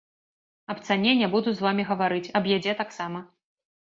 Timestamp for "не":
1.19-1.27